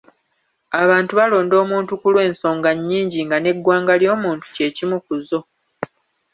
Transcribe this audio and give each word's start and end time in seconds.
Abantu 0.81 1.11
balonda 1.19 1.55
omuntu 1.63 1.91
ku 2.01 2.07
lw'ensonga 2.13 2.69
nnyingi 2.77 3.19
nga 3.25 3.37
n'eggwanga 3.39 3.93
ly'omuntu 4.01 4.45
kye 4.55 4.67
kimu 4.75 4.97
ku 5.05 5.13
zo. 5.27 5.39